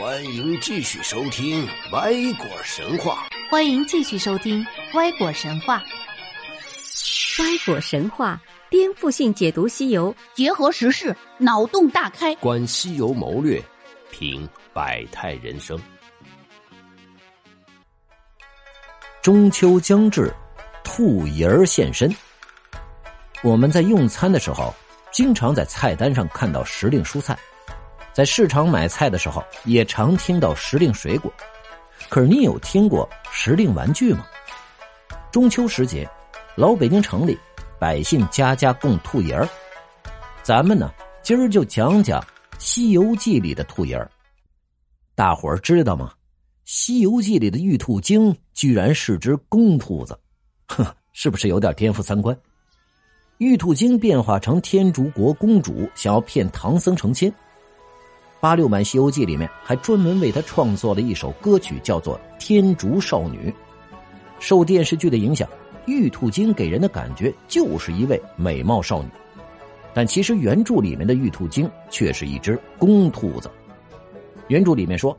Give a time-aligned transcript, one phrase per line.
[0.00, 3.26] 欢迎继续收听《歪果神话》。
[3.50, 4.64] 欢迎继续收听
[4.96, 5.82] 《歪果神话》。
[7.42, 8.40] 歪果神话
[8.70, 13.60] 颠覆性解读西游，结合时事，脑洞大开，观西游谋略，
[14.12, 15.76] 品百态人生。
[19.20, 20.32] 中秋将至，
[20.84, 22.08] 兔爷儿现身。
[23.42, 24.72] 我们在用餐的时候，
[25.10, 27.36] 经常在菜单上看到时令蔬菜。
[28.18, 31.32] 在市场买菜的时候，也常听到时令水果。
[32.08, 34.26] 可是你有听过时令玩具吗？
[35.30, 36.04] 中秋时节，
[36.56, 37.38] 老北京城里
[37.78, 39.48] 百姓家家供兔爷儿。
[40.42, 40.92] 咱们呢，
[41.22, 42.20] 今儿就讲讲
[42.58, 44.10] 《西游记》里的兔爷儿。
[45.14, 46.10] 大伙儿知道吗？
[46.64, 50.18] 《西游记》里的玉兔精居然是只公兔子，
[50.66, 52.36] 哼，是不是有点颠覆三观？
[53.36, 57.32] 玉兔精变化成天竺国公主，想要骗唐僧成亲。
[58.40, 63.50] 八六版《西游记》里面还专门为他创作了一首歌曲，叫做《天竺少女》。
[64.38, 65.48] 受电视剧的影响，
[65.86, 69.08] 玉兔精给人的感觉就是一位美貌少女，
[69.92, 73.50] 但其实原著里面的玉兔精却是一只公兔子。
[74.46, 75.16] 原著里面说，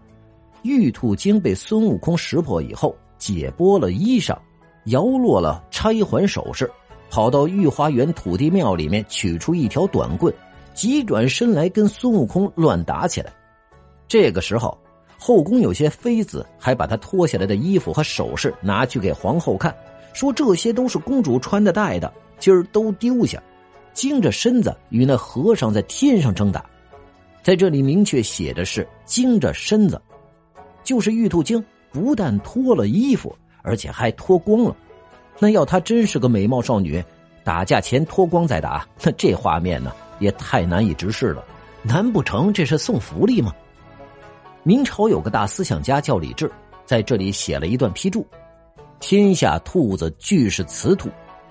[0.61, 4.37] 玉兔精被孙悟空识破以后，解剥了衣裳，
[4.85, 6.71] 摇落了钗环首饰，
[7.09, 10.33] 跑到御花园土地庙里面取出一条短棍。
[10.79, 13.33] 急转身来跟孙悟空乱打起来，
[14.07, 14.77] 这个时候
[15.17, 19.75] 后宫有些妃子还把他脱下来的衣服和首饰拿去给皇后看，
[20.13, 23.43] 说这些都是公主穿的戴的，今儿都丢下，
[23.93, 26.63] 精着身子与那和尚在天上争打，
[27.43, 30.01] 在这里明确写的是精着身子，
[30.81, 34.73] 就是玉兔精不但脱了衣服，而且还脱光了，
[35.39, 37.03] 那要她真是个美貌少女，
[37.43, 39.91] 打架前脱光再打，那这画面呢？
[40.19, 41.43] 也太难以直视了，
[41.81, 43.53] 难不成这是送福利吗？
[44.63, 46.51] 明朝有个大思想家叫李治，
[46.85, 48.27] 在这里写了一段批注：
[48.99, 51.09] 天下兔子俱是雌兔，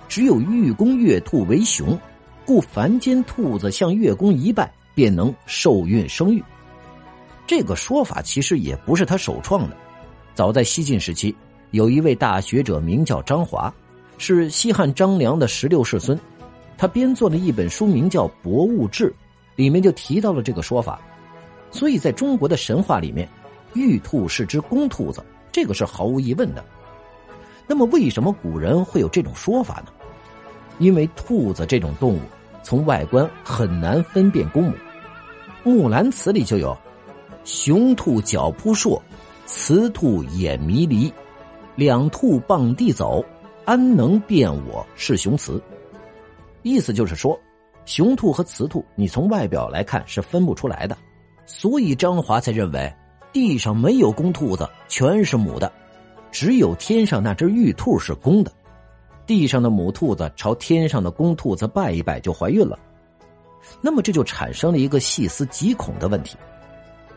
[0.08, 1.98] 只有玉宫月兔为雄，
[2.44, 6.44] 故凡间兔子向月宫一拜，便能受孕生育。
[7.46, 9.76] 这个说法其实也不是他首创的，
[10.34, 11.34] 早在西晋时期，
[11.70, 13.72] 有一位大学者名叫张华，
[14.18, 16.18] 是西汉张良的十六世孙。
[16.78, 19.10] 他编作了一本书，名叫《博物志》，
[19.56, 21.00] 里面就提到了这个说法。
[21.72, 23.28] 所以，在中国的神话里面，
[23.74, 26.64] 玉兔是只公兔子，这个是毫无疑问的。
[27.66, 29.86] 那么，为什么古人会有这种说法呢？
[30.78, 32.20] 因为兔子这种动物，
[32.62, 34.70] 从外观很难分辨公母。
[35.64, 36.78] 《木兰辞》里就有
[37.44, 39.02] “雄兔脚扑朔，
[39.46, 41.12] 雌兔眼迷离，
[41.74, 43.22] 两兔傍地走，
[43.64, 45.60] 安能辨我是雄雌？”
[46.68, 47.38] 意思就是说，
[47.86, 50.96] 雄兔和雌兔，你从外表来看是分不出来的，
[51.46, 52.92] 所以张华才认为
[53.32, 55.72] 地上没有公兔子，全是母的，
[56.30, 58.52] 只有天上那只玉兔是公的。
[59.26, 62.78] 地上的母兔子朝天上的公兔子拜一拜就怀孕了，
[63.80, 66.36] 那么这就产生了一个细思极恐的问题：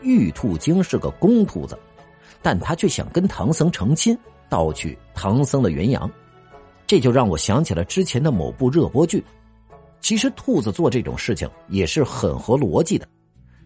[0.02, 1.78] 玉兔精是个公兔子，
[2.42, 4.16] 但他却想跟唐僧成亲，
[4.48, 6.10] 盗取唐僧的元阳。
[6.86, 9.24] 这就让我想起了之前的某部热播剧。
[10.02, 13.06] 其实，兔子做这种事情也是很合逻辑的，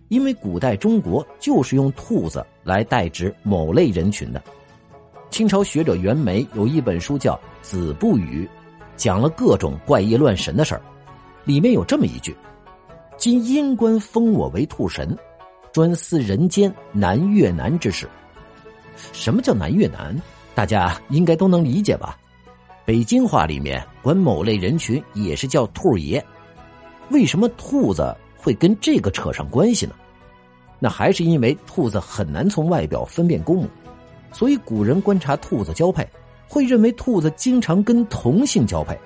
[0.08, 4.42] 因为古代中国就是用兔子来代指某类人群的。
[5.30, 7.32] 清朝学者袁枚有一本书叫
[7.62, 8.44] 《子不语》，
[8.96, 10.82] 讲了各种怪异乱神的事儿。
[11.44, 12.36] 里面有这么一句
[13.16, 15.16] ：“今阴官封我为兔神，
[15.72, 18.06] 专司人间南越南之事。”
[19.12, 20.14] 什么叫南越南？
[20.54, 22.18] 大家应该都能理解吧？
[22.86, 26.24] 北京话里面管某类人群也是叫兔爷，
[27.10, 29.92] 为什么兔子会跟这个扯上关系呢？
[30.78, 33.68] 那还是因为兔子很难从外表分辨公母，
[34.30, 36.08] 所以古人观察兔子交配，
[36.46, 38.96] 会认为兔子经常跟同性交配，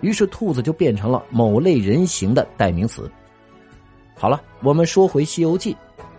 [0.00, 3.10] 于是兔子就变成了某类人形的代名词。
[4.14, 5.74] 好了，我们说回《西游记》，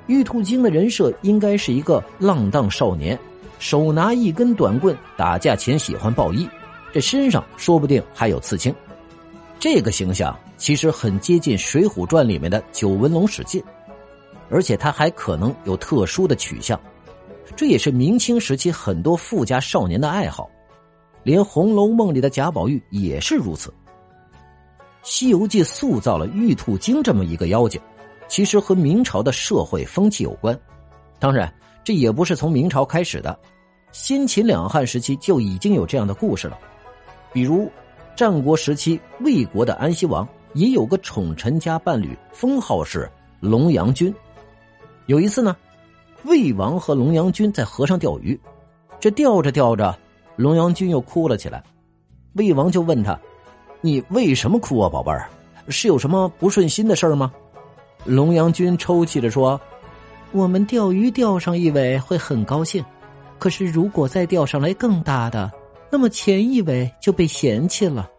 [0.08, 3.18] 玉兔精的人设应该是一个浪荡少年，
[3.58, 6.46] 手拿一根短棍，打架前喜欢抱衣。
[6.92, 8.74] 这身上说不定还有刺青，
[9.60, 13.64] 这个形象其实很接近《水浒传》里面的九纹龙史进，
[14.50, 16.80] 而且他还可能有特殊的取向，
[17.56, 20.50] 这也是明清时期很多富家少年的爱好，
[21.24, 23.70] 连《红楼梦》里的贾宝玉也是如此。
[25.04, 27.80] 《西游记》塑造了玉兔精这么一个妖精，
[28.28, 30.60] 其实和明朝的社会风气有关，
[31.20, 31.54] 当然
[31.84, 33.38] 这也不是从明朝开始的，
[33.92, 36.58] 先秦两汉时期就已经有这样的故事了。
[37.32, 37.70] 比如，
[38.16, 43.10] 战国时期魏国的安西王也有个宠臣加伴侣，封号是
[43.40, 44.14] 龙阳君。
[45.06, 45.56] 有一次呢，
[46.24, 48.40] 魏王和龙阳君在河上钓鱼，
[49.00, 49.98] 这钓着钓着，
[50.36, 51.64] 龙阳君又哭了起来。
[52.34, 53.20] 魏王就问他
[53.82, 55.30] ：“你为什么哭啊，宝贝儿？
[55.70, 57.32] 是有什么不顺心的事儿吗？”
[58.06, 59.60] 龙阳君抽泣着说
[60.32, 62.84] ：“我们钓鱼钓上一尾会很高兴，
[63.38, 65.52] 可是如果再钓上来更大的，
[65.90, 68.10] 那么前一尾就被嫌弃了。”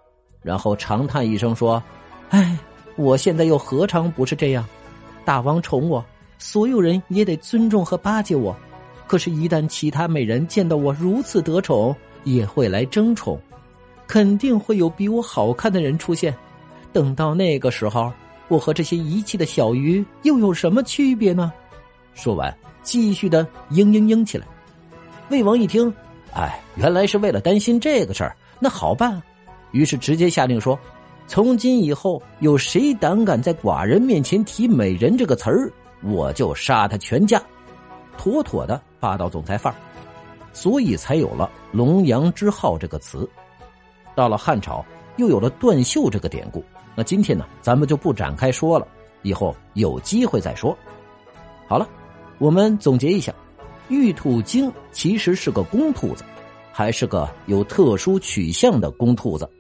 [0.43, 1.83] 然后长叹一声说
[2.31, 2.59] ：“哎，
[2.97, 4.65] 我现在又何尝不是这样？
[5.25, 6.05] 大王宠我，
[6.39, 8.57] 所有人也得尊重和巴结我。
[9.07, 11.95] 可是，一旦其他美人见到我如此得宠，
[12.25, 13.39] 也会来争宠，
[14.07, 16.35] 肯定会有比我好看的人出现。
[16.93, 18.13] 等到那个时候，
[18.49, 21.53] 我和这些遗弃的小鱼又有什么区别呢？”
[22.15, 24.47] 说完，继续的嘤嘤嘤起来。
[25.29, 25.93] 魏王一听，
[26.35, 29.13] 哎，原来是为了担心这个事儿，那好办。
[29.13, 29.23] 啊
[29.73, 30.77] 于是直接下令说
[31.29, 35.73] ：“从今以后，有谁胆敢在寡人面前提‘美人’这个词儿，
[36.03, 37.41] 我就杀他全家。”
[38.19, 39.77] 妥妥的霸道总裁范儿，
[40.53, 43.29] 所以才有了“龙阳之好”这个词。
[44.17, 44.85] 到了汉朝，
[45.19, 46.65] 又有了断袖这个典故。
[46.97, 48.89] 那今天呢，咱们就不展开说了，
[49.23, 50.77] 以后有机会再说。
[51.69, 51.89] 好了，
[52.39, 53.33] 我们总结一下：
[53.91, 56.25] 玉兔精其实是个公兔子，
[56.73, 59.51] 还是个有特殊取向的公兔子。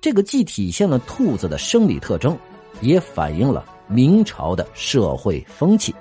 [0.00, 2.36] 这个既体现了兔子的生理特征，
[2.80, 5.94] 也反映了明朝的社会风气。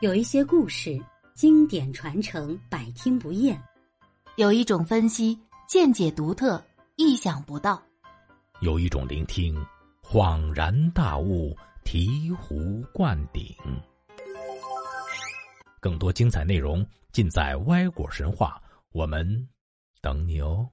[0.00, 0.98] 有一些故事
[1.34, 3.56] 经典传承，百听不厌；
[4.36, 5.36] 有一种分析
[5.68, 6.62] 见解独特，
[6.96, 7.76] 意想不到；
[8.60, 9.56] 有一种聆听
[10.00, 13.44] 恍然大悟，醍醐灌顶。
[15.82, 18.62] 更多精彩内容尽在歪果神话，
[18.92, 19.48] 我们
[20.00, 20.70] 等你哦。